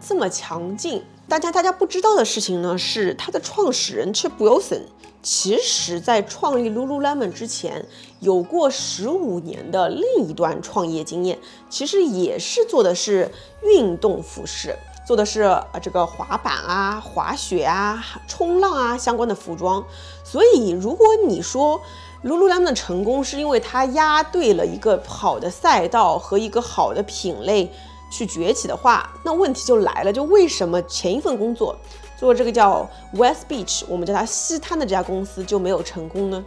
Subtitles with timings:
[0.00, 1.02] 这么强劲。
[1.28, 4.80] 大家大家不知道的事情呢，是它的创始人 Chip Wilson，
[5.22, 7.86] 其实在创立 Lululemon 之前，
[8.18, 11.38] 有过十五年的另一段创业经验，
[11.68, 13.30] 其实也是做的是
[13.62, 14.74] 运动服饰，
[15.06, 19.84] 做的是呃这个滑板啊、滑雪啊、冲浪啊相关的服装。
[20.24, 21.80] 所以，如果你说
[22.24, 27.72] Lululemon 的成功是因为它押对了一个好的赛道和一个好的品类。
[28.10, 31.74] 去崛起的话，那问题就来了，就为什么前一份工作
[32.18, 36.44] 做这个叫 West Beach，我们叫它西滩的这家公司就没有成功呢？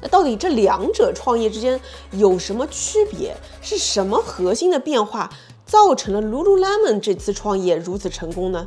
[0.00, 1.78] 那到底这两者创业之间
[2.12, 3.36] 有什么区别？
[3.60, 5.30] 是什么核心的变化
[5.66, 8.66] 造成了 Lululemon 这次创业如此成功呢？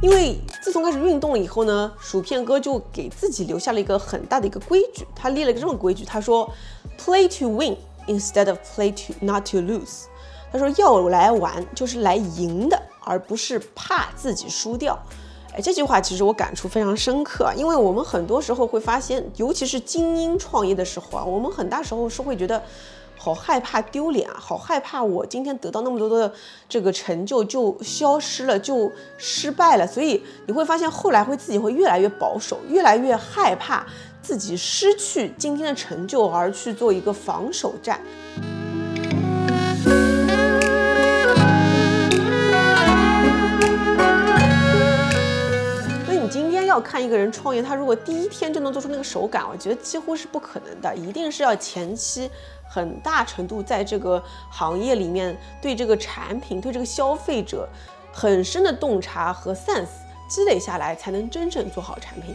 [0.00, 0.38] 因为。
[0.68, 6.46] 自从开始运动了以后呢，薯片哥就给自己留下了一个很大的一个规矩，他立了个这么规矩，他说
[7.02, 7.74] ，play to win
[8.06, 10.02] instead of play to not to lose。
[10.52, 14.98] 他说要来玩就是来赢的，而不是怕自己输掉。
[15.54, 22.62] 哎，这句话其实我感触非常深刻，因为我们很多时候会发现，尤其是精英创业的时候啊，我们很大时候是会觉得。
[23.20, 24.36] 好害怕丢脸啊！
[24.38, 26.32] 好害怕我今天得到那么多的
[26.68, 29.86] 这个成就就消失了，就失败了。
[29.86, 33.84] 所以你会发现后来会自己会越来越保守，越来越害怕
[34.22, 38.00] 自己失去今天的成就而去做一个防守战。
[46.06, 52.30] 所以你今天要看一个人创业，他如果第一天就能做出那个手感，我觉得几乎是不可能的，一定是要前期。
[52.68, 57.66] 很大程度在这个行业里面，对这个产品、对这个消费者
[58.12, 59.88] 很深的洞察和 sense
[60.28, 62.34] 积累下来，才能真正做好产品。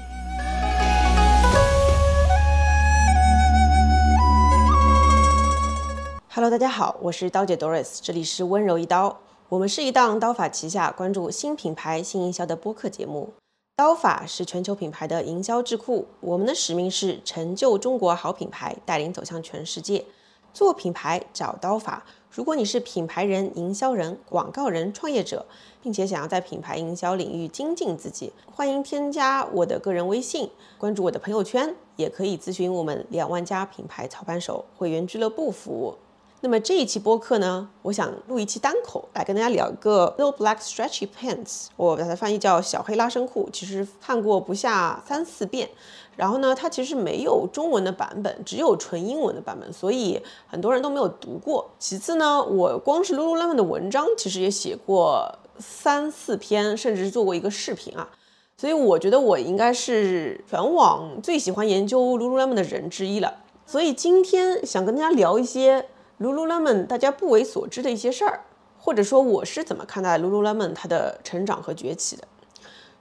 [6.36, 9.20] Hello，大家好，我是刀姐 Doris，这里是温柔一刀。
[9.50, 13.32] 我们是一档刀法旗下关注新品牌、新营销的播客节目。
[13.76, 20.04] 刀法是全球品牌的营销智库，我们的使命是成就中国好品牌，带领走向全世界。
[20.53, 22.05] 做品牌找刀法。
[22.31, 25.45] 如果你是品牌人、营销人、广告人、创业者，
[25.81, 35.95] 并且想要在品牌营销领域精进自己，欢迎添加我的个人微信，关注我的朋友圈，也可以咨询我们两万家品牌操盘手会员俱乐部服务。
[36.41, 45.70] 那么这一期播客呢，我想录一期单口来跟大家聊一个 Little Black Stretchy Pants，我把它翻译叫小黑拉伸裤，其实看过不下三四遍。
[46.16, 51.70] 然后呢，它其实没有中文的版本，只有纯英文的版本，所以很多人都没有读过。
[51.80, 58.10] 其次呢，我光是 Lululemon 的文章其实也写过三四篇，甚至是做过一个视频啊。
[58.58, 63.34] 所以我觉得我应该是全网最喜欢研究 Lululemon 的人之一了。
[63.66, 65.86] 所以今天想跟大家聊一些。
[66.20, 68.42] Lululemon 大家不为所知的一些事儿，
[68.80, 72.24] 或者说我是怎么看待 Lululemon 它的成长和崛起的。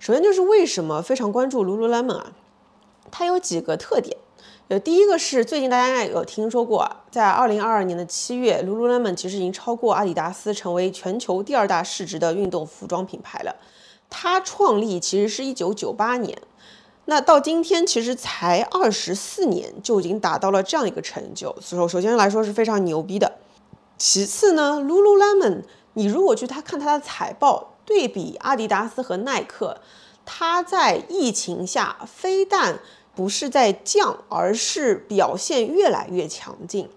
[0.00, 2.32] 首先就是为什么非常关注 Lululemon 啊？
[3.12, 4.16] 它有几个特点。
[4.68, 13.54] 呃，第一个是最近大家应该有听说过，在二零二二年的七月，Lululemon 其实已经超过阿迪达斯，成为全球第二大市值的运动服装品牌了。
[14.08, 16.36] 它创立其实是一九九八年。
[17.04, 23.38] 那到今天其实才二十四年，就已经达到了这样一个成就，所以说首先来说是非常牛逼的。
[23.98, 29.78] 其次呢，Lululemon，你如果去他看它的财报，对比阿迪达斯和耐克，
[30.24, 32.78] 它在疫情下非但
[33.14, 36.88] 不是在降，而是表现越来越强劲。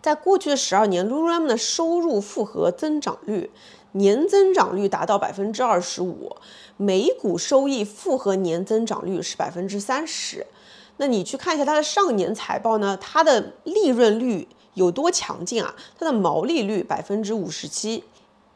[0.00, 3.50] 在过去的十二年，Lululemon 的收入复合增长率。
[3.94, 6.34] 年增长率达到百分之二十五，
[6.78, 10.46] 每股收益复合年增长率是百分之三十。
[10.96, 12.96] 那你去看一下它的上年财报呢？
[12.98, 15.74] 它的利润率有多强劲啊？
[15.98, 18.04] 它的毛利率百分之五十七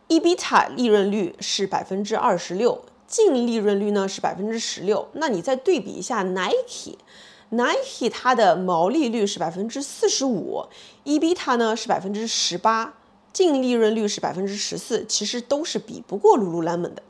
[0.08, 5.08] ，EBITA 利润率是百分之二十六，净利润率呢是百分之十六。
[5.14, 10.64] 那你再对比一下 Nike，Nike 它的毛利率是百分之四十五
[11.04, 12.94] ，EBITDA 呢是百分之十八。
[13.32, 17.02] 净利润率是百分之十四，其实都是比不过 Lululemon 的。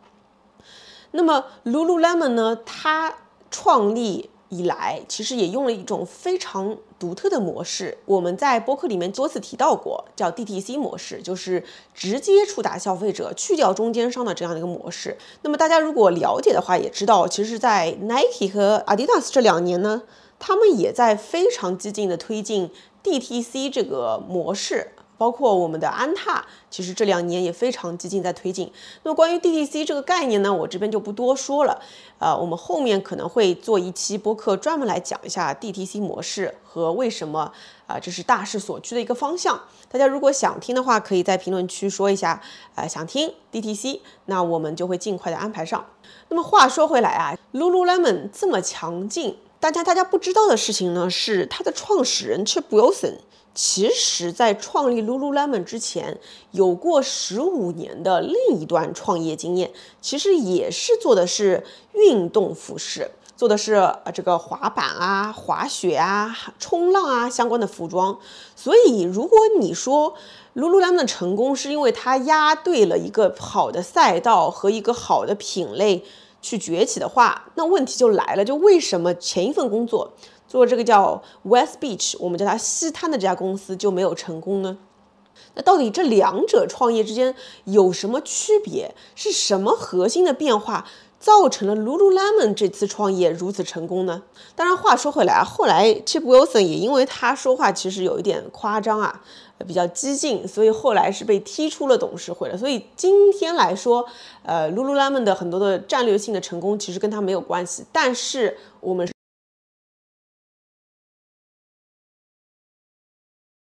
[1.13, 2.57] 那么 Lululemon 呢？
[2.67, 3.15] 它
[3.49, 7.99] 创立以来，其实也用了一种非常独特的模式。
[8.05, 11.63] 我们在播客里面多次提到过，叫 DTC 模式，就是
[11.95, 15.17] 直接触达消费者，去掉中间商的这样的一个模式。
[15.43, 20.03] 那么大家如果了解的话，也知道，其实，在 Nike 和 Adidas 这两年呢，
[20.39, 22.71] 他们也在非常激进的推进
[23.03, 24.93] DTC 这个模式。
[25.19, 28.71] 包括我们的安踏，其实这两年也非常激进在推进。
[29.03, 31.81] 那么关于 DTC 这个概念呢，我这边就不多说了。
[32.19, 37.53] 呃，我们后面可能会做一期播客，专门来讲一下 DTC 模式和为什么
[37.87, 39.61] 啊，这是大势所趋的一个方向。
[39.91, 42.43] 大家如果想听的话，可以在评论区说一下，
[42.75, 45.85] 呃，想听 DTC，那我们就会尽快的安排上。
[46.29, 49.37] 那么话说回来啊，Lululemon 这么强劲，
[49.67, 53.15] 大家大家不知道的事情呢，是它的创始人 Chip Wilson。
[53.53, 56.21] 其实，在创立 Lululemon 之前，
[56.53, 61.65] 有过十五年的另一段创业经验，其实也是做的是
[61.95, 68.21] 运动服饰，做的是呃这个滑板啊、滑雪啊、 冲浪啊相关的服装。
[68.55, 70.15] 所以，如果你说
[70.55, 76.05] Lululemon 的成功是因为它押对了一个好的赛道和一个好的品类
[76.47, 80.13] 去崛起的话，那问题就来了，就为什么前一份工作？
[80.47, 84.79] 做这个叫 West Beach，我们叫它西滩的这家公司就没有成功呢？
[85.55, 87.35] 那到底这两者创业之间
[87.65, 88.95] 有什么区别？
[89.17, 90.87] 是什么核心的变化
[91.27, 94.23] 造成了 Lululemon 这次创业如此成功呢？
[94.55, 99.21] 当然，话说回来啊，后来 Chip Wilson 也因为他说话其实有一点夸张啊，
[99.67, 102.57] 比较激进，所以后来是被踢出了董事会了。
[102.57, 104.07] 所以今天来说，
[104.45, 109.16] 呃，Lululemon 的很多的战略性的成功其实跟他没有关系，但是我们。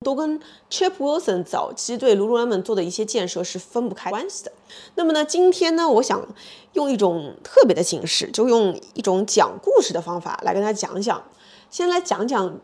[0.02, 4.52] 都跟 Chip Wilson 早期对 Lululemon 做的一些建设是分不开关系的。
[4.96, 6.26] 那么呢，今天呢，我想
[6.72, 11.22] 用一种特别的形式，就用一种讲故事的方法来跟大家讲讲。
[11.70, 12.58] 先来讲讲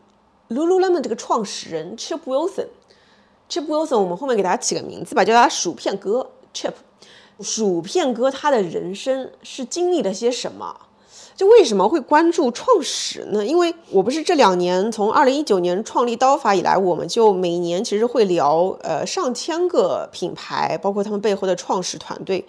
[0.49, 2.67] Lululemon 这个创始人 Chip Wilson。
[3.49, 6.73] Chip Wilson，我们后面给大家起个名字吧，叫他薯片哥 Chip。
[7.41, 10.75] 薯片哥他的人生是经历了些什么？
[11.39, 13.45] 就为什么会关注创始呢？
[13.45, 22.45] 因为我不是这两年从二零一九年创立刀法以来，我们就每年其实会聊呃上千个品牌，包括他们背后的创始团队。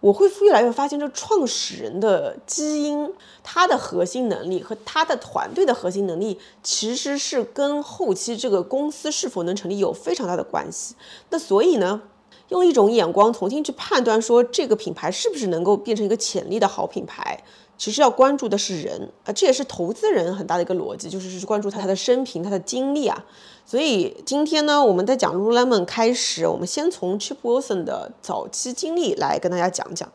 [0.00, 3.10] 我会越来越发现，这创始人的基因，
[3.42, 10.94] 他的核心能力和他的团队的核心能力，其实是跟后期这个公司是否能成立有非常大的关系。
[11.30, 12.02] 那所以呢，
[12.50, 17.42] 用一种眼光重新去判断说这个品牌是不是能够变成一个潜力的好品牌。
[17.78, 23.24] 其实要关注的是人啊，这也是投资人很大的一个逻辑，就是是关注他的生平、他的经历啊。
[23.64, 30.10] 所以今天呢，我们在讲 Lululemon 开始，我们先从 Chip Wilson 的早期经历来跟大家讲讲。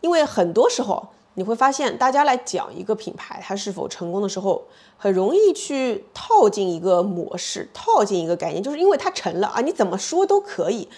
[0.00, 4.64] 因为很多时候你会发现，大家来讲一个品牌它是否成功的时候，
[4.96, 10.88] 很容易去套进一个模式，套进一个概念，就是因为它成了啊，你怎么说都可以。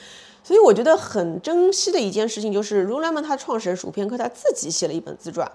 [0.43, 5.51] 所以我觉得很珍惜的一件事情就是 Lululemon 它创始人薯片哥他自己写了一本自传。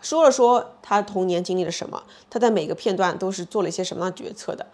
[0.00, 4.66] 说了说他童年经历了什么，他在每个片段都是做了一些什么样的决策的，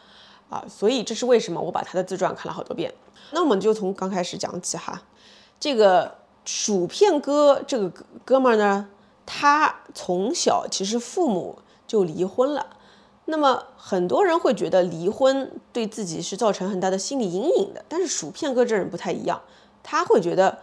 [0.51, 2.93] 啊，所以这是为什么我把他的自传看了好多遍。
[3.31, 5.03] 那我们就从刚开始讲起哈，
[5.59, 8.89] 这个薯片哥这个哥哥们儿呢，
[9.25, 12.67] 他从小其实父母就离婚了，
[13.25, 19.41] 那么很多人会觉得离婚对自己是造成很大的心理阴影的，但是薯片哥这人不太一样，
[19.83, 20.59] 他会觉得。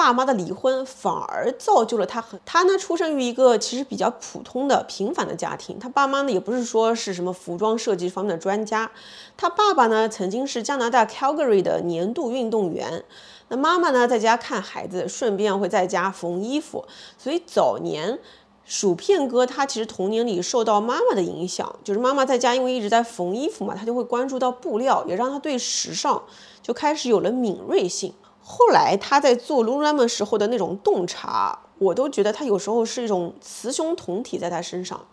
[0.00, 5.78] 爸妈的离婚反而造就了他很他呢，出生于一个其实比较普通的平凡的家庭。
[5.78, 8.90] 他爸妈呢也不是说是什么服装设计方面的专家。
[9.36, 13.04] 他爸爸呢曾经是加拿大 Calgary 的年度运动员。
[13.48, 16.86] 那妈妈呢在家看孩子，顺便会在家缝衣服。
[17.18, 18.18] 所以早年
[18.64, 26.22] 薯片哥他其实童年里受到妈妈的影响，就是妈妈在家因为一直在缝衣服嘛，他就会关注到布料，也让他对时尚
[26.62, 28.14] 就开始有了敏锐性。
[28.42, 35.06] 后来他在做 Lululemon 时候的那种洞察，我都觉得他有时候是一种雌雄同体在他身上。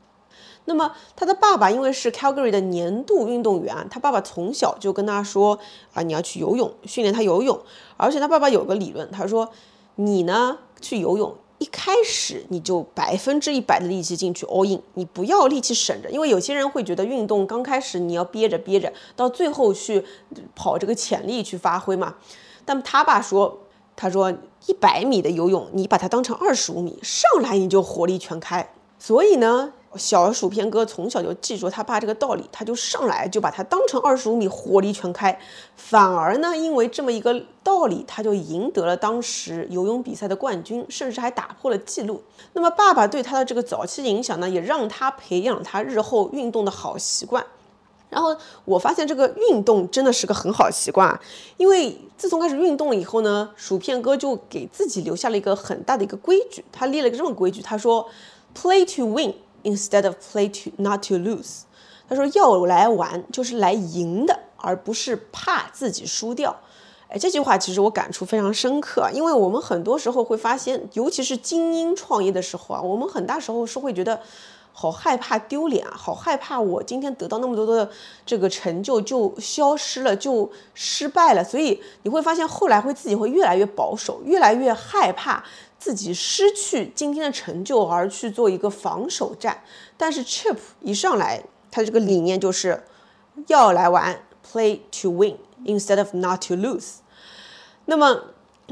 [0.65, 5.57] 那么他的爸爸因为是 Calgary 的年度运动员，他爸爸从小就跟他说
[5.93, 7.57] 啊，你要去游泳，训练他游泳。
[7.95, 9.49] 而且他爸爸有个理论，他说
[9.95, 20.03] 你呢去游泳，一开始你就百分之一百的力气进去 all in，你不要力气省着，因为有些人会觉得运动刚开始你要憋着憋着，到最后去
[20.53, 22.15] 跑这个潜力去发挥嘛。
[22.67, 23.59] 但他爸说
[23.95, 24.29] ：“他说
[24.65, 28.73] 一百米的游泳，你把它当成二十五米，上来你就火力全开。
[28.99, 35.39] 所以呢，小薯片哥从小就记住他爸这个道理，他就上来就把它当成二十五米火力全开。
[35.77, 42.21] 反而呢，因为这么一个道理，他就赢得了当时游泳比赛的冠军，甚至还打破了记录。
[42.51, 47.45] 那么爸爸对他的这个早期影响呢，也让他培养他日后运动的好习惯。”
[48.17, 51.19] 然后我发现这个运动真的是个很好习惯，
[51.57, 58.09] 因为自从开始运动了以后呢，薯片哥就给自己留下了一个很大的一个规矩，他列了一个这么规矩，他说
[58.59, 61.59] ，play to win instead of play to not to lose。
[62.09, 66.59] 他说要来玩就是来赢的，而不是怕自己输掉。
[67.09, 74.19] 哎，这句话其实我感触非常深刻，因为我们很多时候会发现，尤其是精英创业的时候啊，我们很大时候是会觉得
[74.79, 77.89] 好害怕丢脸啊，好害怕我今天得到那么多的
[78.27, 85.43] 这个成就就消失了，就失败了，所以你会发现后来会自己会越来越保守，越来越害怕
[85.79, 89.63] 自己失去今天的成就而去做一个防守战。
[89.97, 92.83] 但是 Chip 一上来，他这个理念就是
[93.47, 95.37] 要来玩，play to win。
[95.65, 96.97] Instead of not to lose，
[97.85, 98.25] 那么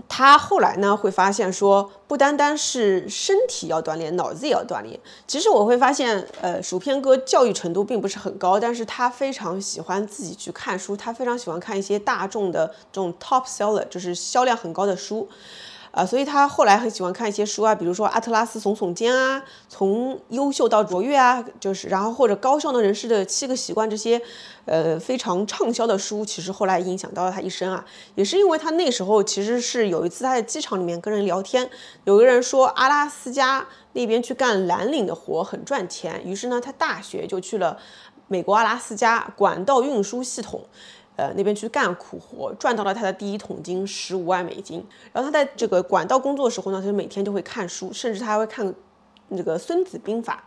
[0.09, 4.99] 他后来呢会发现说，不单单是身体要锻炼，脑子也要锻炼。
[5.25, 15.29] 其实我会发现，呃，薯片哥教育程度并不是很高，但是他非常喜欢自己去看书，他非常喜欢看一些大众的这种 top seller，就是销量很高的书。
[15.95, 24.21] 啊，所以他后来很喜欢看一些书啊，比如说《阿特拉斯耸耸肩》啊，从优秀到卓越啊，就是然后或者《高效能人士的七个习惯》这些，
[24.65, 27.85] 呃，非常畅销的书，其实后来影响到了他一生啊。
[28.15, 31.69] 也是因为他那时候其实是有一次他在机场里面跟人聊天，
[32.03, 37.77] 有个人说阿拉斯加那边去干蓝领的活很赚钱，于是呢，他大学就去了
[38.27, 40.65] 美国阿拉斯加管道运输系统。
[41.15, 44.85] 呃，那边去干苦活，赚到了他的第一桶金，十五万美金。
[45.13, 48.73] 然后他在这个管道工作的时候呢，他就每天就会看书，甚至他还会看
[49.29, 50.43] 那个《孙子兵法》。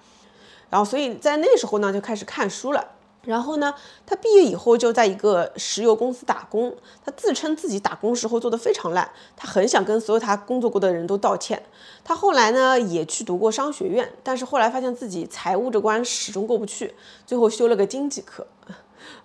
[0.70, 2.86] 然后，所以在那时候呢，就开始看书了。
[3.24, 3.74] 然后呢，
[4.06, 6.74] 他毕业以后就在一个石油公司打工。
[7.04, 11.62] 他自称自己打工时候做的非常烂，他很想跟所有他工作过的人都道歉。
[12.02, 16.94] 他后来呢，也去读过商学院，但是后来发现自己财务这关始终过不去，
[17.26, 18.46] 最后修了个经济课。
[18.66, 18.76] 啊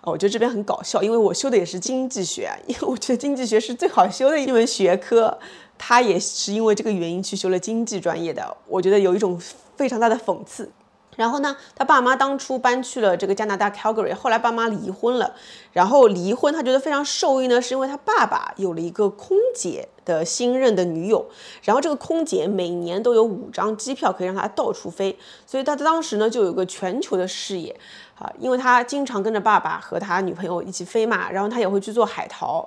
[0.12, 5.38] 我觉得这边很搞笑，因为我修的也是经济学， 因为我觉得经济学是最好修的一门学科。
[5.76, 9.38] 他也是因为这个原因去修了经济专业的，我觉得有一种
[9.76, 10.70] 非常大的讽刺。
[11.16, 15.34] 然后呢，他爸妈当初搬去了这个加拿大 Calgary，后来爸妈离婚了，
[15.72, 21.26] 然后离婚他觉得非常受益呢，是因为他爸爸有了一个空姐的新任的女友，
[21.62, 27.74] 然后这个空姐每年都有五张机票可以让他到处飞，所以他当时呢就有个全球的视野。
[28.16, 32.64] 啊，因为他经常跟着爸爸和他女朋友一起飞嘛，然后他也会去做海淘。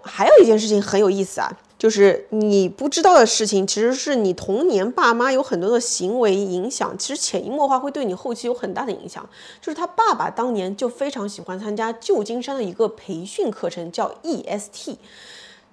[0.00, 9.26] 还有一件事情很有意思啊，就是你不知道的事情，其实是你童年爸妈有很多的行为影响，其实潜移默化会对你后期有很大的影响。
[9.62, 14.96] 就是他爸爸当年就非常喜欢参加旧金山的一个培训课程，叫 EST。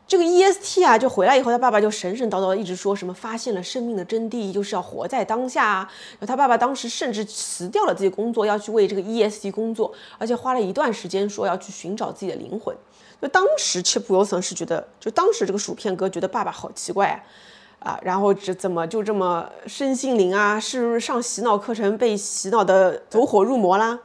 [0.07, 5.91] 这个 EST 啊，就回来以后，他爸爸就神神叨叨的一直说什么发现了生命的真谛，就是要活在当下啊。
[6.13, 12.73] 然后他爸爸当时甚至辞掉了自己工作，要去为这个 EST 工作，而且花了一段时间说要去寻找自己的灵魂。
[13.21, 17.21] 就当时 Chip Wilson 是觉得，就当时这个薯片哥觉得爸爸好奇怪
[17.79, 20.57] 啊，然后这怎么就这么身心灵啊？
[20.57, 23.99] 是不是上洗脑课程被洗脑的走火入魔啦？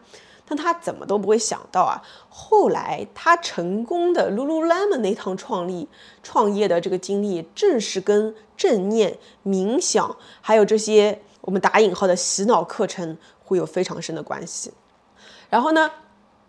[0.46, 5.88] 但他怎么都不会想到啊，后来他成功的 Lululemon 那趟创立
[6.22, 14.72] 创业的这个经历，正是跟正念、冥想，还有这些我们打引号的洗脑课程会有非常深的关系。
[15.48, 15.90] 然后呢？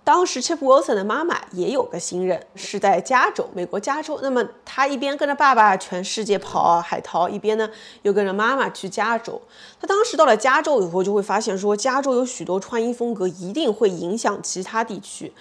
[0.03, 4.19] 当时 Chip Wilson 的妈妈也有个新人，是在加州，美国加州。
[4.21, 7.69] 那么他一边跟着爸爸全世界跑海淘，一边呢
[8.01, 9.41] 又跟着妈妈去加州。
[9.79, 15.31] 他当时到了加州以后，就会发现说，加州有许多穿衣风格一定会影响其他地区。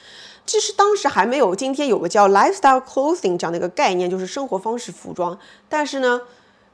[0.47, 5.39] 其实当时还没有今天有个叫 lifestyle clothing 这样的一个概念，就是生活方式服装。
[5.69, 6.21] 但是呢。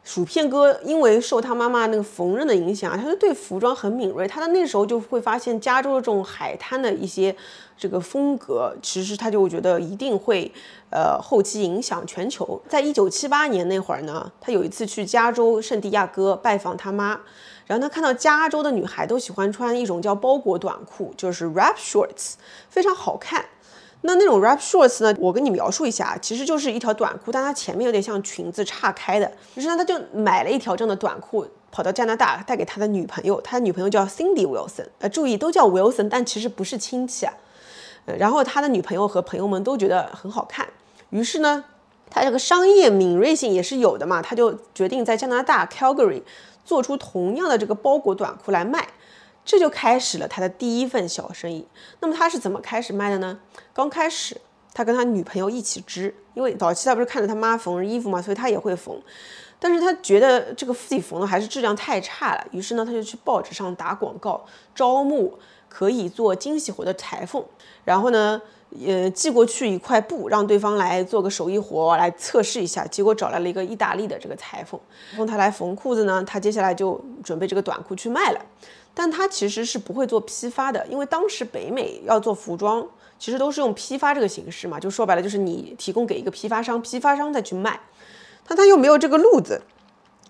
[0.08, 4.26] 薯片哥因为受他妈妈那个缝纫的影响，他就对服装很敏锐。
[4.26, 7.36] 他的那时候就会发现加州的这种海滩的一些
[7.76, 10.50] 这个风格，其实他就会觉得一定会
[10.88, 12.58] 呃后期影响全球。
[12.66, 17.20] 在一九七八年那会儿呢，他有一次去加州圣地亚哥拜访他妈，
[17.66, 22.36] 然后他看到加州的女孩都喜欢穿一种叫包裹短裤，就是 wrap shorts，
[22.70, 23.44] 非常好看。
[24.02, 25.12] 那那种 rap shorts 呢？
[25.18, 29.30] 我跟你描述一下，其实就是一条短裤，但它前面有点像裙子岔开的。
[29.56, 33.40] 于是呢，他就买了一条这样的短裤，跑到加拿大带给他的女朋友。
[33.40, 37.34] 他的女朋友叫 Cindy Wilson，呃，注意都叫 Wilson，但其实不是亲戚啊。
[38.06, 40.68] 呃，然后他的女朋友和朋友们都觉得很好看。
[41.10, 41.64] 于是呢，
[42.08, 46.22] 他这个商业敏锐性也是有的嘛，他就决定在加拿大 Calgary
[46.64, 48.86] 做出同样的这个包裹短裤来卖。
[49.48, 51.66] 这就开始了他的第一份小生意。
[52.00, 53.40] 那么他是怎么开始卖的呢？
[53.72, 54.38] 刚开始，
[54.74, 59.00] 他跟他女朋友一起织，因为早期他不是看着他妈缝衣服嘛，所以他也会缝。
[59.58, 65.38] 但是他觉得这个自己缝的还是质量太差了，于是呢，他就去报纸上打广告，招募
[65.70, 67.42] 可以做精细活的裁缝。
[67.86, 68.42] 然后呢，
[68.86, 72.86] 呃，寄过去一块布，让对方来做个手艺活来测试一下。
[72.86, 74.78] 结果找来了一个意大利的这个裁缝，
[75.16, 76.22] 让他来缝裤子呢。
[76.24, 78.40] 他接下来就准备这个短裤去卖了。
[78.92, 82.84] 但他其实是不会做批发的，因为当时北美要做服装，
[83.18, 87.80] 其实都是用批发这个形式嘛，就说白了就是你提供给一个批发商，批发商再去卖。
[88.46, 89.62] 但他又没有这个路子，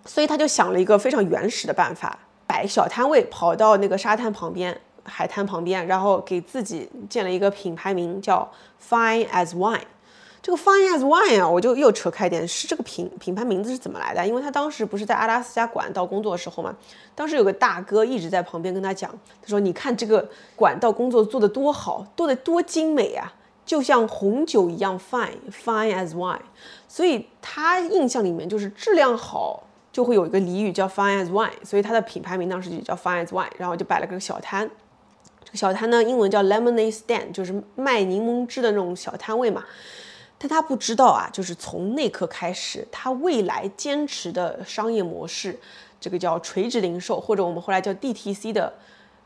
[0.05, 8.49] 所以他就想了一个非常原始的办法，摆小摊位，跑到那个沙滩旁边、海滩旁边，然后给自己建了一个品牌名叫
[8.89, 9.81] Fine as Wine。
[10.41, 14.25] 这个 Fine as Wine 啊，我就又扯开点，是这个品品牌名字是怎么来的？
[14.25, 16.75] 因为他当时不是在阿拉斯加管道工作的时候嘛，
[17.15, 19.11] 当时有个大哥一直在旁边跟他讲，
[19.43, 23.35] 他说：“你看这个管道工作做得多好，做得多精美啊，
[23.67, 26.39] 就像红酒一样 fine，fine as wine。”
[26.87, 34.71] 所以他印象里面就是质量好就会有一个俚语叫 Fine as Wine，所以他的品牌名当时就叫 Fine as Wine，然后就摆了个小摊。
[35.49, 39.65] 这个小摊呢，英文叫 Lemonade Stand，就是卖柠檬汁的那种小摊位嘛。
[40.37, 45.59] 但他不知道啊，就是从那刻开始，他未来坚持的商业模式，
[45.99, 48.73] 这个叫垂直零售，或者我们后来叫 DTC 的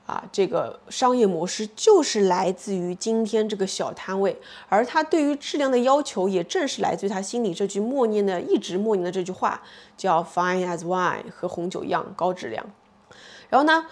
[0.06, 9.60] 啊，这个商业模式就是来自于今天这个小摊位，而他对于质量的要求，也正是来自于他心里这句默念的、一直默念的这句话，
[9.98, 12.64] 叫 “Fine as wine”，和红酒一样高质量。
[13.50, 13.84] 然后呢，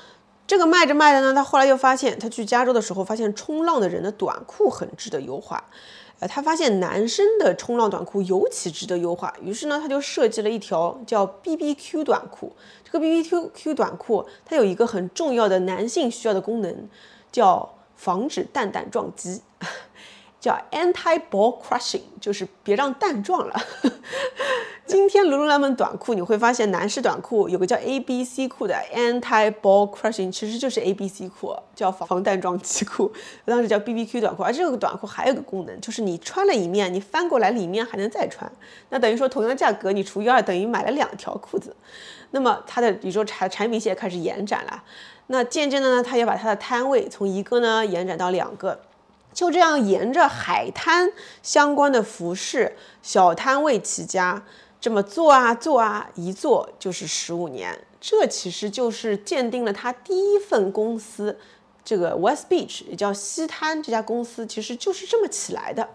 [0.51, 5.63] 这个卖着卖着呢，他后来又发现，他去加州的时候，发现冲浪的人的短裤很值得优化。
[6.19, 12.53] 呃，他发现男生的冲浪短裤尤其值得优化，于是呢，他就设计了一条叫 BBQ 短裤。
[12.85, 16.89] 这个 B B Q Q 短裤它有一个很重要的男性需要的功能，
[17.31, 19.43] 叫防止蛋蛋撞击。
[20.41, 23.55] 叫 anti-ball crushing，就是别让蛋撞了。
[24.87, 33.13] 今天 lululemon 短裤你会发现，男士短裤有个叫 A B C 裤的 anti-ball crushing，其实就是 A B C 裤，叫防防弹撞击裤。
[33.47, 38.51] 当时叫 B B Q 短裤，而这个短裤还有个功能，就是你穿了一面，你翻过来里面还能再穿。
[38.89, 41.77] 那等于说同样的价格，你除以二等于买了两条裤子。
[42.33, 44.83] 那么它的比如说产产品线开始延展了，
[45.29, 48.81] 那渐渐的呢，它也把它的摊位从一个呢延展到两个。
[49.33, 54.45] 就这样沿着海滩相关的服饰小摊位起家，
[54.81, 57.85] 这么做啊做啊，一做就是十五年。
[58.01, 61.39] 这其实就是鉴定了他第一份公司，
[61.85, 65.89] 这个 West Beach 也叫西滩这家公司，其实就是这么起来的。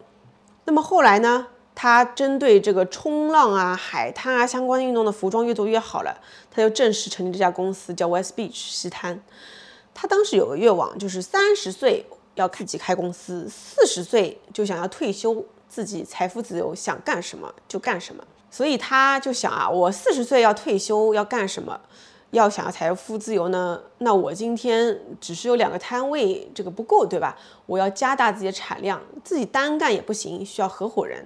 [0.65, 9.21] 那么后来呢，他针对这个冲浪啊、海滩啊相关运动的服装越做越好了，他就正式成立这家公司，叫 West Beach 西滩。
[9.93, 12.05] 他当时有个愿望，就是三十岁。
[12.35, 18.23] 要自己开公司，四十岁就想要退休，自己财富自由，想干什么就干什么。
[18.51, 21.79] 所以他就想啊，我四十岁要退休，要干什么？
[22.31, 23.81] 要想要财富自由呢？
[23.99, 27.37] 那我今天只是有两个摊位，这个不够，对吧？
[27.65, 31.25] 我要加大自己的产量，自己单干也不行，需要合伙人。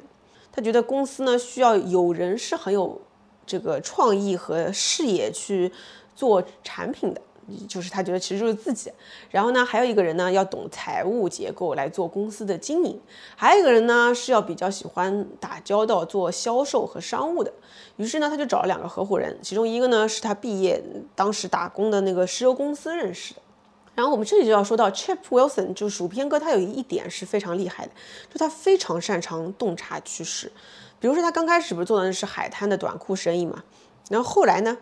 [0.51, 3.01] 他觉得公司呢需要有人是很有
[3.45, 5.71] 这个创意和视野去
[6.15, 7.21] 做产品的。
[7.67, 8.91] 就是他觉得其实就是自己，
[9.29, 12.99] 然后呢，还有一个人呢要懂财务结构来做公司的经营，
[13.35, 17.51] 还有一个人呢是要比较喜欢打交道做销售和商务的。
[17.97, 20.81] 于是呢，他就找了两个合伙人，其中一个呢是他毕业
[21.15, 23.41] 当时打工的那个石油公司认识的。
[23.95, 27.91] 然后我们这里就要说到 Chip Wilson，就是薯片哥，他有一点是非常厉害的，
[28.31, 30.49] 就他非常擅长洞察趋势。
[31.01, 33.63] 比如说他刚开始不是做的是海滩的短裤生意嘛，
[34.09, 34.77] 然后后来呢？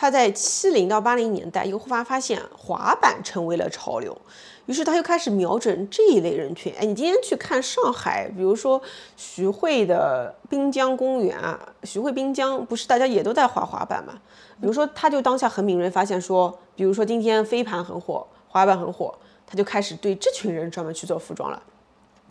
[0.00, 4.16] 他在七零到八零年代又忽然发现滑板成为了潮流，
[4.64, 6.72] 于是他又开始瞄准这一类人群。
[6.80, 8.80] 哎，你今天去看上海，比如说
[9.14, 14.14] 徐汇的滨江公园啊，徐汇滨江不是大家也都在滑滑板吗？
[14.58, 19.14] 比如说，他就当下很敏锐发现说，比如说今天飞盘很火，滑板很火，
[19.46, 21.62] 他就开始对这群人专门去做服装了。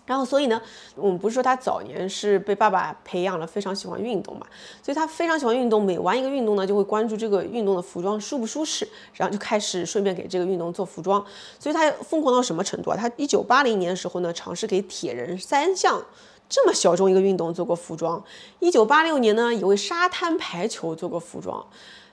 [0.10, 0.60] 然后，所以呢，
[0.96, 4.48] 我们不是说他早年是被爸爸培养了非常喜欢运动嘛，
[4.82, 11.24] 所以他非常喜欢运动，每玩一个运动呢，就会关注这个运动的服装舒不舒适，然后就开始顺便给这个运动做服装。
[11.60, 12.98] 所以他疯狂到什么程度啊？
[12.98, 16.04] 他一九八零年的时候呢，尝试给铁人三项
[16.50, 18.22] 这么小众一个运动做过服装。
[18.60, 21.66] 一九八六年呢，也为沙滩排球做过服装。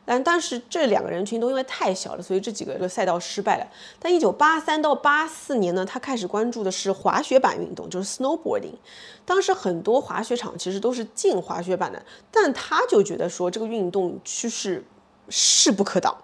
[0.09, 3.67] 但但是这两个人群都因为太小了，所以这几个赛道失败了。
[3.99, 8.77] 但一九八三到八四年呢，他开始关注的是滑雪板运动，就是 snowboarding。
[9.25, 14.85] 当时很多滑雪场其实都是禁滑雪板的，但他就觉得说这个运动趋势
[15.29, 16.17] 势不可挡。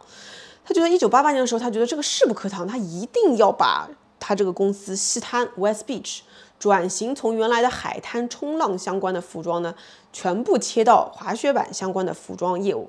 [0.64, 6.20] 他觉得一九八八年的时候，他觉得这个势不可挡，他一定要把他这个公司西滩 West Beach
[6.62, 9.74] 转型从原来的海滩冲浪相关的服装呢，
[10.12, 12.88] 全部切到滑雪板相关的服装业务。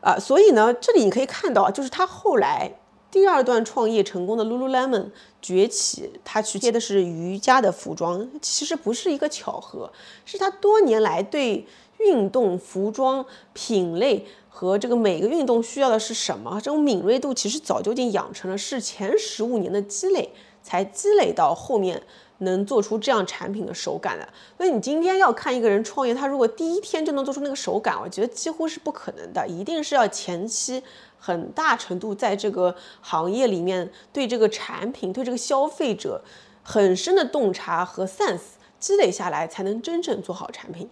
[0.00, 2.72] 啊，所以呢，这里你可以看到，就是他后来
[3.08, 9.92] 第二段创业成功的 Lululemon 崛起，他去接的是瑜伽的服装，其实不是一个巧合，
[10.24, 20.32] 是他多年来对运动服装品类和这个每个运动需要的是什么这种敏锐度，其实早就已经养成了，是前十五年的积累
[20.64, 22.02] 才积累到后面
[22.38, 24.28] 能做出这样产品的手感的。
[24.56, 30.82] 所以你今天要看一个人创业，他如果第一天就能做出那个手感，我觉得几乎是不可能的，一定是要前期
[31.18, 36.22] 很大程度在这个行业里面对这个产品、对这个消费者
[36.62, 38.40] 很深的洞察和 sense
[38.78, 40.90] 积累下来，才能真正做好产品。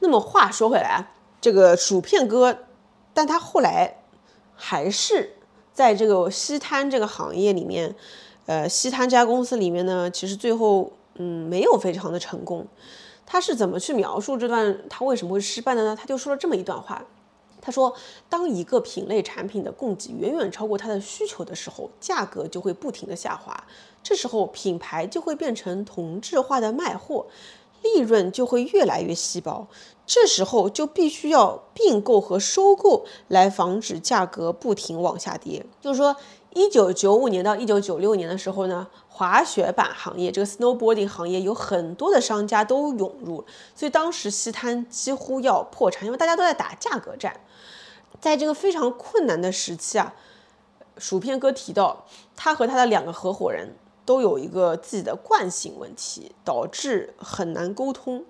[0.00, 2.58] 那么话说回来啊，这个薯片哥，
[3.14, 3.98] 但他后来
[4.56, 5.36] 还是
[5.72, 7.94] 在这个西滩这个行业里面。
[8.46, 12.66] 呃，西滩这家公司里面呢，其实最后嗯没有非常的成功。
[13.26, 15.96] 他是怎么去描述这段他为什么会失败的呢？
[15.98, 17.02] 他就说了这么一段话，
[17.62, 17.94] 他说，
[18.28, 23.64] 当一个品类产品的供给远远超过它的需求的时候，价格就会不停的下滑，
[24.02, 27.24] 这时候品牌就会变成同质化的卖货，
[27.80, 29.66] 利润就会越来越稀薄，
[30.04, 36.14] 这时候就必须要并购和收购来防止价格不停往下跌，就是说。
[36.54, 47.40] 一九九五年到一九九六年的时候呢，滑雪板行业这个 snowboarding 行业有很多的商家都涌入，所以当时西滩几乎要破产，因为大家都在打价格战。
[48.20, 50.14] 在这个非常困难的时期啊，
[50.96, 58.24] 薯片哥提到，他和他的两个合伙人都有一个自己的惯性问题，导致很难沟通。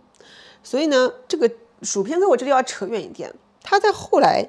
[0.62, 1.50] 所以呢，这个
[1.82, 4.48] 薯片哥我这里要扯远一点，他在后来。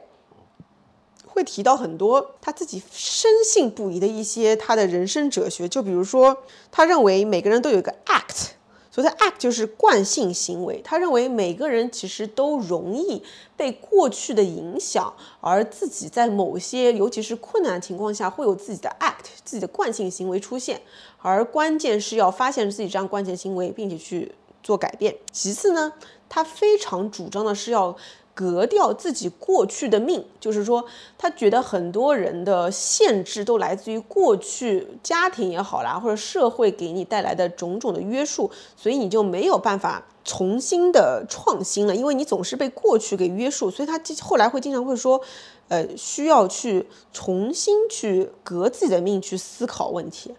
[1.35, 6.37] 会提到很多他自己深信不疑的一些他的人生哲学，就比如说，
[6.71, 8.51] 他认为每个人都有一个 act，
[8.89, 10.79] 所谓的 act 就是惯性行为。
[10.81, 13.21] 他认为每个人其实都容易
[13.57, 20.81] 被过去的影响，而自己在某些尤其是困难的情况下，会有自己的 act，自己的惯性行为出现。
[21.17, 24.31] 而关键是要发现自己这样惯性行为，并且去
[24.63, 25.13] 做改变。
[25.33, 25.91] 其次呢，
[26.29, 27.97] 他非常主张的是要。
[28.35, 30.85] 革掉自己过去的命，就是说，
[31.17, 45.21] 他觉得很多人的限制都来自于过去家庭也好啦，或者社会给你带来的种种的约束，所以你就没有办法重新的创新了，因为你总是被过去给约束，所以他后来会经常会说，
[45.69, 50.35] 呃，需要去重新去革自己的命，去思考问题。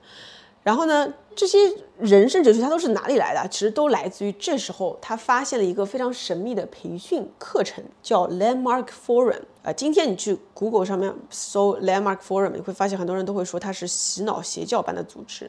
[0.66, 1.58] 然后呢，这些
[1.96, 3.48] 人生哲学它都是哪里来的？
[3.48, 9.42] 其实都来自于这时候他发现了一个非常神秘的培训课程，叫 Landmark Forum。
[9.62, 15.48] 呃，今天你去 Google 上面搜 Landmark Forum，你会发现很多人都会说它是洗脑邪教般的组织。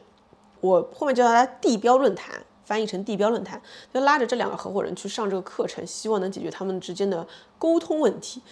[0.61, 3.59] 我后面叫它地标论坛，翻译成地标论坛，
[3.91, 7.25] 就拉着这两个合伙人去上这个课程，希望能解决他们之间的
[7.57, 8.43] 沟通问题。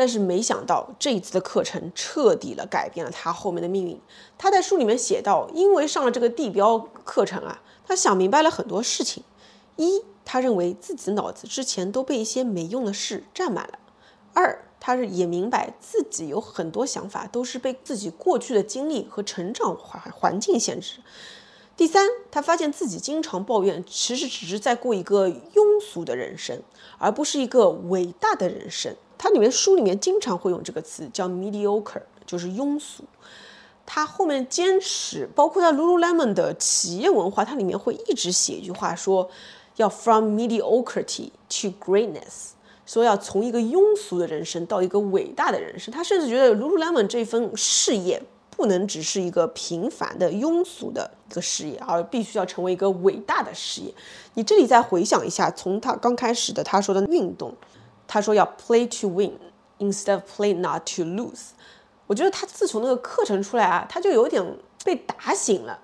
[0.00, 4.00] 但是没想到这一次的课程彻底了改变了他后面的命运。
[4.38, 9.22] 他在书里面写到，因为上了这个地标课程啊，他想明白了很多事情。
[9.76, 13.74] 一，他认为自己脑子之前都被一些没用的事占满了；
[14.32, 21.00] 二，他是也明白自己有很多想法都是被自己过去的经历和成长环环境限制。
[21.76, 26.62] 第三，他发现自己经常抱怨，其实只是在过一个庸俗的人生，
[26.96, 28.96] 而不是一个伟大的人生。
[29.22, 33.04] 它里面书里面经常会用这个词，叫 mediocre，就是庸俗。
[33.84, 39.28] 他后面坚持，包括在 Lululemon 的企业文化，它里面会一直写一句话，说
[39.76, 42.52] 要 from mediocrity to greatness，
[42.86, 45.92] 说要从一个庸俗的人生到一个伟大的人生。
[45.92, 53.92] 他甚至觉得 Lululemon 这份事业不能只是一个平凡的庸俗的一个事业，而必须要成为一个伟大的事业。
[54.32, 57.54] 你这里再回想一下，从他刚开始的他说的运动。
[58.12, 59.38] 他说要 play to win
[59.78, 61.50] instead of play not to lose。
[62.08, 64.44] 我觉得他自从那个课程出来啊，他就有点
[64.84, 65.78] 被打醒了。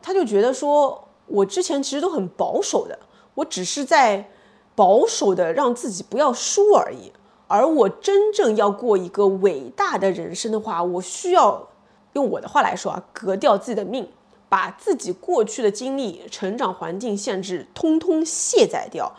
[0.00, 2.96] 他就觉得说，我之前其实都很保守的，
[3.34, 4.30] 我只是在
[4.76, 7.12] 保守的让自己不要输而已。
[7.48, 11.68] 而我真正要过一个伟大的人生的话，我需要
[12.12, 14.08] 用我的话来说啊，革掉自己的命，
[14.48, 19.12] 把自己过去的经历、成长环境限制通通卸载掉。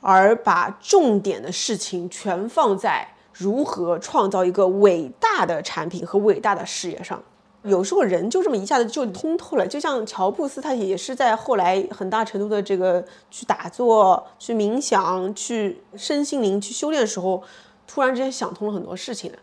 [0.00, 7.22] 而把重点的事情全放在如何创造一个伟大的产品和伟大的事业上。
[7.62, 17.42] 有时候人就这么一下子就通透了，就像乔布斯，他也是在后来很大程度的这个去打坐、去冥想、去身心灵去修炼的时候，
[17.86, 19.38] 突然之间想通了很多事情的。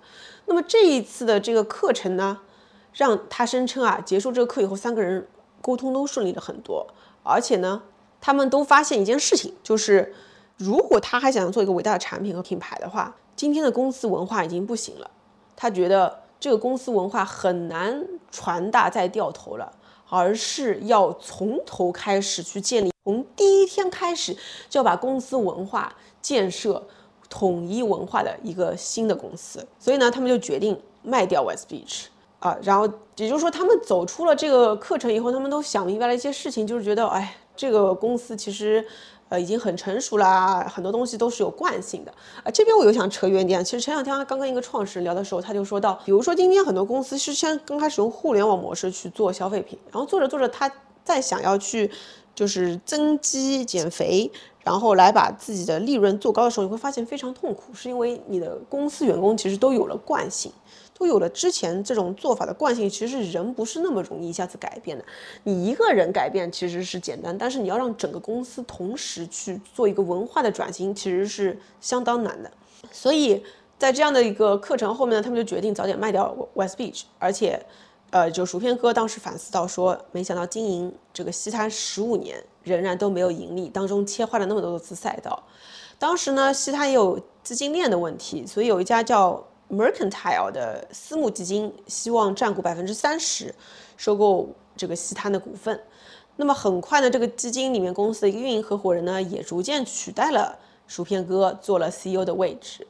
[0.48, 2.40] 那么这一次的这个课程呢，
[2.94, 5.28] 让他声称啊，结束这个课以后，三个人
[5.62, 6.88] 沟通都顺利了很多，
[7.22, 7.84] 而且呢，
[8.20, 10.16] 他们都发现一件事情，就是。
[10.58, 15.10] 如果他还想要做一个伟大的产品和品牌的话，今天的公司文化已经不行了。
[15.56, 19.72] 他觉得这个公司文化很难传达再掉头了，
[20.10, 24.36] 而是要从头开始去建立，从第一天开始
[24.68, 26.88] 就要把公司文化建设
[27.30, 29.66] 统一文化的一个新的公司。
[29.78, 32.06] 所以呢，他们就决定卖掉 West Beach，
[32.40, 38.84] 啊，然后也就是说，他们走出了这个课程以后，他们都想明白了一些事情，就是觉得，哎，这个公司其实。
[39.30, 42.12] 呃，已经很成熟啦，很多东西都是有惯性的。
[42.44, 50.72] 啊，这边我又想扯远点，其实前两天刚跟一个创始人聊的时候，他就说到，比如说今天很多公司是先刚开始用互联网模式去做消费品，然后做着做着，他
[51.04, 51.92] 再想要去
[52.34, 54.32] 就是增肌减肥，
[54.64, 60.52] 然后来把自己的利润做高的时候，你会发现非常痛苦，是因为你的公司员工其实都有了惯性。
[60.98, 65.06] 都有了之前这种做法的惯性，其实人不是那么容易一下子改变的。
[65.44, 72.52] 你一个人改变其实是简单，但是你要让整个公司同时去做一个文化的转型，其实是相当难的。
[72.92, 73.44] 所以
[73.78, 77.64] 在这样的一个课程后面呢，他们就决定早点卖掉 West Beach，而且，
[78.10, 85.44] 呃，就薯片哥当时反思到说，没想到经营这个西滩十五年仍然都没有盈利，当中切换了那么多次赛道。
[86.00, 89.46] 当时呢，西滩也有资金链的问题，所以有一家叫。
[89.70, 93.54] Mercantile 的私募基金希望占股百分之三十，
[93.98, 95.80] 收购这个西滩的股份。
[96.38, 102.88] 那么很快呢，这个基金里面公司的一个运营合伙人呢，也逐渐取代了薯片哥做了 CEO 的位置。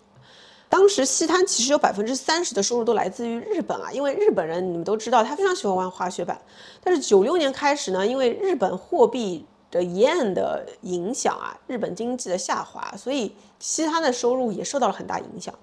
[0.69, 6.39] 当时西滩其实有百分之三十的收入都来自于日本啊，因为日本人你们都知道他非常喜欢玩滑雪板。
[6.83, 15.55] 但是九六年开始呢，因为日本货币的 yen 的影响啊，日本经济的下滑，所以西滩的收入也受到了很大影响。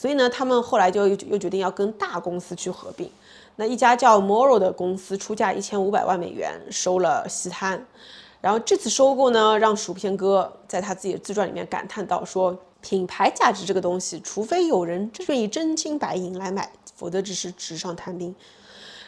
[0.00, 3.10] 所以呢，他们后来就又决定要跟大公司去合并。
[3.56, 7.84] 那一家叫 Morrow 的公司出价一千五百万美元收了西滩。
[8.40, 18.34] 然后这次收购呢，让薯片哥在他自己的自传里面感叹到说：“品牌价值这个东西，除非有人愿意真金白银来买，否则只是纸上谈兵。”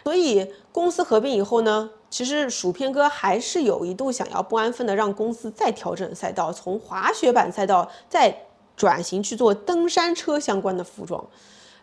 [0.05, 8.37] 所以公司合并以后呢，其实薯片哥还是有一度想要不安分的让公司再调整赛道，从滑雪板赛道再。
[8.77, 11.25] 转型去做登山车相关的服装，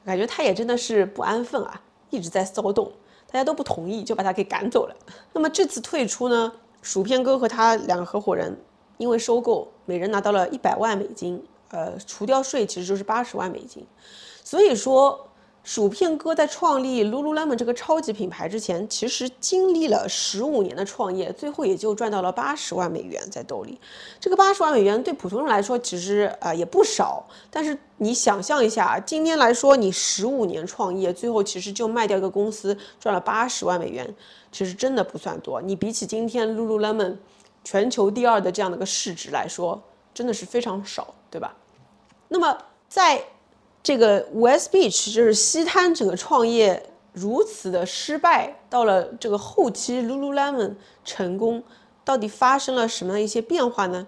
[0.05, 2.91] 感觉他也真的是不安分啊，一直在骚动，
[3.31, 4.95] 大家都不同意，就把他给赶走了。
[5.33, 8.57] 那么这次退出呢，薯片哥和他两个合伙人
[8.97, 13.85] 因为收购，每人拿到了一百万美金，呃，除掉税其实就是八十万美金，
[14.43, 15.25] 所以说。
[15.69, 23.79] 薯片哥在创立 Lululemon 这个超级品牌之前，其实经历了十五年的创业，最后也就赚到了八十万美元在兜里。
[24.19, 34.15] 这个八十万美元对普通人来说其实呃也不少，但是你想象一下，今天来说你十五年创业，最后其实就卖掉一个公司赚了八十万美元，
[34.51, 35.61] 其实真的不算多。
[35.61, 37.15] 你比起今天 Lululemon
[37.63, 39.79] 全球第二的这样的一个市值来说，
[40.15, 41.55] 真的是非常少，对吧？
[42.27, 43.23] 那么在
[43.81, 51.63] 这个 West Beach 就是西滩整个创业如此的失败，到了这个后期 Lululemon 成功，
[52.03, 54.07] 到底发生了什么样一些变化呢？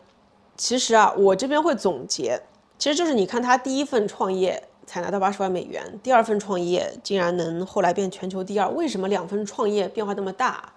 [0.58, 2.40] 其实啊，我这边会总结，
[2.78, 10.72] 其实就是你看他第一份创业才拿到八十万美元，第二份创业竟然能后来变全球第二，为什么两份创业变化那么大？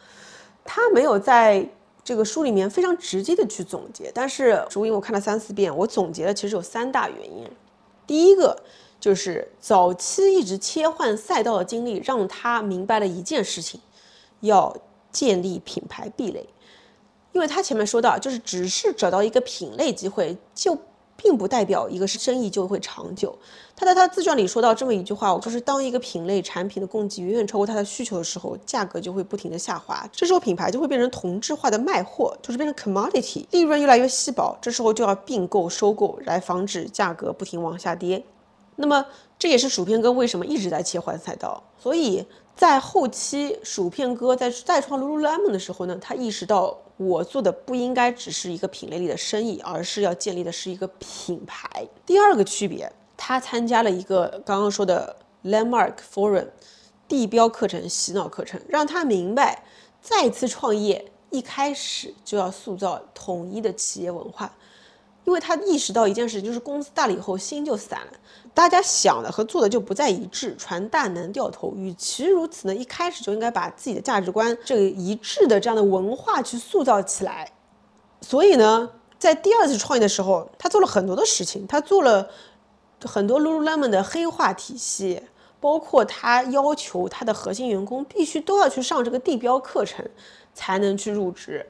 [0.64, 1.68] 他没有在
[2.02, 7.46] 这个书里面非常直接的去总结，但是书因为我看了三四遍，我总结了其实有三大原因，
[8.06, 8.56] 第一个。
[9.04, 13.78] 就是早期一直切换赛道的经历，让他明白了一件事情：
[14.40, 14.74] 要
[15.12, 16.48] 建立品牌壁垒。
[17.32, 20.78] 因为他前面说到，就是只是找到一个品类机会，就
[21.16, 23.38] 并不代表一个生意就会长久。
[23.76, 38.24] 他在他的自传里说到这么一句话：，就是当一个品类产品的供给远远超过它的需求的时候，价格就会不停的下滑，这时候品牌就会变成同质化的卖货，就是变成 commodity，利润越来越稀薄，这时候就要并购收购来防止价格不停往下跌。
[38.76, 39.04] 那么
[39.38, 41.62] 这也是薯片哥为什么一直在切换赛道。
[41.78, 42.24] 所以
[42.56, 51.86] 在后期，薯片哥在再创 Lululemon 的时候呢，他意识到我做的不应该只是一个品类里的生意，而是要建立的是一个品牌。
[52.06, 56.48] 第二个区别，他参加了一个刚刚说的 Landmark Forum
[57.08, 59.64] 地标课程洗脑课程，让他明白
[60.00, 64.56] 再次创业一开始就要塑造统一的企业文化。
[65.24, 68.12] 因为他意识到一件事，就是公司大了以后心就散了，
[68.52, 71.72] 大家想的和做的就不再一致，船大难掉头。
[71.76, 77.52] 与其如此呢，一开始就应该把自己的价值观这个一致的这样的文化去塑造起来。
[78.20, 82.28] 所以呢，在第二次创业的时候，他做了很多的事情，他做了
[83.04, 85.22] 很多 Lululemon 的黑化体系，
[85.58, 90.06] 包括他要求他的核心员工必须都要去上这个地标课程
[90.52, 91.66] 才能去入职。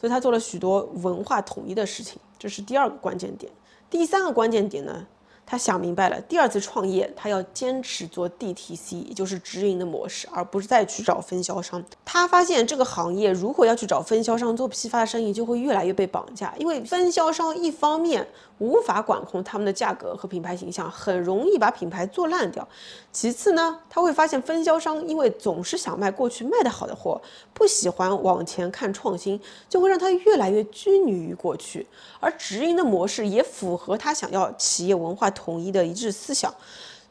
[0.00, 3.52] 所以他做了许多文化统一的事情，这是第二个关键点。
[3.90, 5.06] 第三个关键点呢，
[5.50, 11.82] 他想明白了，第二次创业，他要坚持做 DTC，也就是直营的模式，而不是再去找分销商。
[12.04, 22.62] 他发现这个行业如果要去找分销商做批发生意，就会越来越被绑架，因为分销商一方面无法管控他们的价格和品牌形象，很容易把品牌做烂掉；
[23.10, 27.18] 其次呢，他会发现分销商因为总是想卖过去卖得好的货，
[27.54, 31.86] 不喜欢往前看创新，就会让他越来越拘泥于过去。
[32.20, 35.32] 而直营的模式也符合他想要企业文化。
[35.38, 36.52] 统一的一致思想，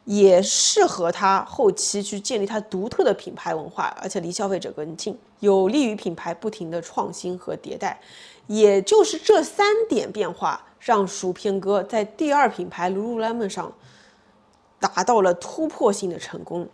[0.04, 8.00] 也适合他后期去建立他独特的品牌文化，而且离消费者更近，有利于品牌不停的创新和迭代。
[8.48, 13.74] 也就是这三点变化，让薯片哥在第二品牌 Lululemon 上
[14.80, 16.68] 达到了突破性的成功。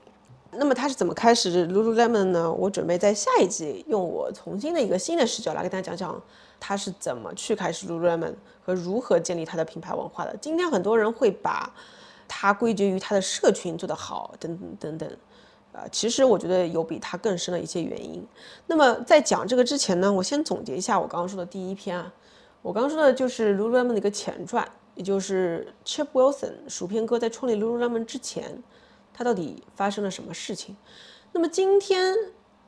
[0.57, 2.51] 那么他是怎么开始 Lululemon 呢？
[2.51, 6.21] 我准备在下一集用我重新的一个新的视角来跟大家讲讲。
[6.65, 10.33] 他是怎么去开始 Lululemon 和如何建立他的品牌文化的？
[10.37, 11.69] 今天很多人会把
[12.25, 15.17] 他归结于他的社群做得好，等等等等。
[15.73, 18.25] 呃，其实我觉得有比他更深的一些原因。
[18.67, 22.13] 那么在讲这个之前呢，我先总结一下我刚刚说的第一篇啊。
[22.61, 28.63] 我刚刚说的就是 Lululemon 的一个前传，也就是 Chip Wilson 薯片哥在创立 Lululemon 之前，
[29.13, 30.75] 他到底发生了什么事情？
[31.31, 32.15] 那么今天。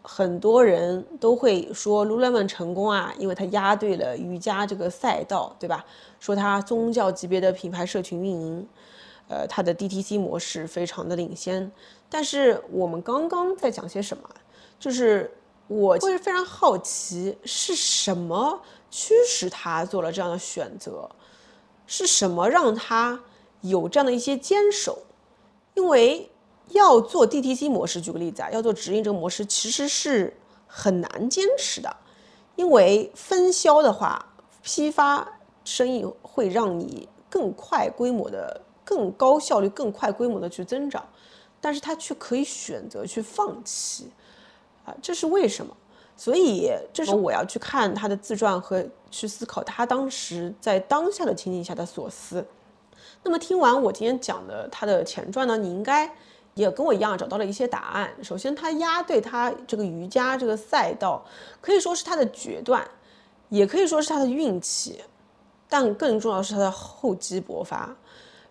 [0.08, 5.84] 很多人都会说 Lululemon 成功啊，因为它押对了瑜伽这个赛道，对吧？
[6.20, 8.68] 说它宗教级别的品牌社群运营，
[9.28, 11.72] 呃，它的 DTC 模式非常的领先。
[12.08, 14.30] 但是我们刚刚在讲些什么？
[14.80, 15.36] 就是
[15.68, 21.10] 我会非常好奇，是什么驱使他做了这样的选择？
[21.88, 23.20] 是什么让他
[23.62, 25.00] 有这样的一些坚守？
[25.74, 26.30] 因为。
[26.70, 30.36] 要做 DTC 模式，举个例子啊，要做直营这个模式，其实是
[30.68, 31.96] 很难坚持的，
[32.56, 41.08] 因为分销的话，批发生意会让你更快规模的、更高效率、更快规模的去增长，
[41.62, 44.12] 但是他却可以选择去放弃，
[44.84, 45.76] 啊，这是为什么？
[46.18, 52.46] 所以这是我要去看他的自传和去思考他当时在当下的情景下的所思。
[53.22, 56.12] 那么听完我今天讲的他的前传呢，你应该。
[56.56, 58.10] 也跟我一样找到了一些答案。
[58.24, 61.24] 首先，他押对他这个瑜伽这个赛道，
[61.62, 62.86] 可以说是他的决断，
[63.50, 65.02] 也可以说是他的运气，
[65.70, 67.94] 但更重要是他的厚积薄发。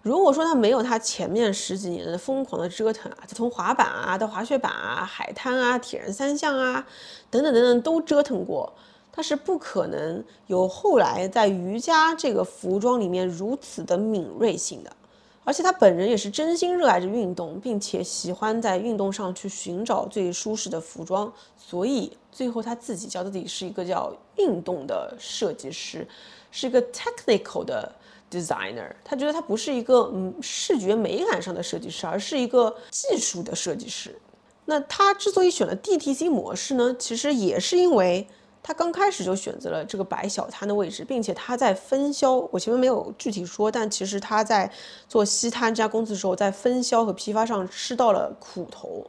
[0.02, 6.86] 如果说他没有他前面十几年的疯狂的折腾啊，他从滑板啊到滑雪板啊、海滩啊、铁人三项啊
[7.30, 8.70] 等等等等都折腾过，
[9.10, 14.94] 他是不可能有后来在瑜伽这个服装里面如此的敏锐性的。
[15.44, 26.08] 而且他本人也是真心热爱着运动，并且喜欢在运动上去寻找最舒适的服装，所以最后他自己叫自己是一个叫运动的设计师，
[26.50, 27.94] 是一个 technical 的
[28.30, 28.90] designer。
[29.04, 34.18] 他觉得他不是一个嗯视觉美感上的设计师，而是一个技术的设计师。
[34.64, 38.26] 那他之所以选了 DTC 模式呢，其实也是因为。
[38.66, 44.72] 他刚开始就选择了这个摆小摊的位置，并且他在分销，我前面没有具体说，但其实他在
[45.06, 49.04] 做西摊这家公司的时候，在分销和批发上吃到了苦头，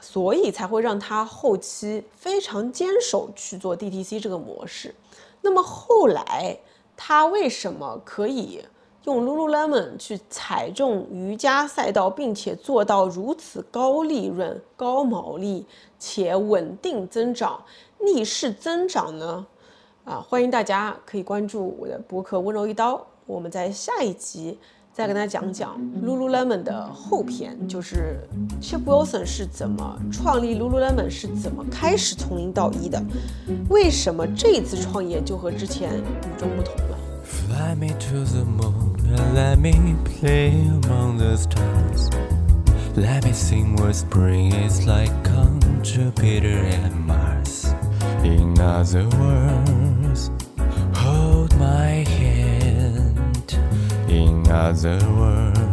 [0.00, 4.92] 所以才会让他后期非常坚守去做 DTC 这个模式。
[5.40, 6.58] 那么后来
[6.96, 8.64] 他为什么可以
[9.04, 15.64] 用 Lululemon 去踩中瑜伽赛道，并且做到如此高利润、高毛利
[15.96, 17.62] 且稳定增长？
[18.04, 19.46] 逆势增长呢？
[20.04, 23.04] 啊，欢迎大家可以关注我的博客“温柔一刀”。
[23.26, 24.58] 我们在下一集
[24.92, 28.18] 再跟大家讲讲 Lululemon 的后篇，就是
[28.60, 33.02] Chip Wilson 是怎么创立 Lululemon，是怎么开始从零到一的？
[33.70, 42.10] 为什么这一次创业就和之前与众不同了？Fly me to the moon and let me play among the stars.
[42.94, 47.23] Let me sing what spring is like on Jupiter and Mars.
[48.24, 50.30] In other words,
[50.94, 53.58] hold my hand.
[54.08, 55.63] In other words,